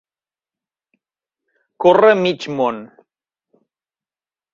Córrer 1.85 2.15
mig 2.21 2.39
món. 2.61 2.81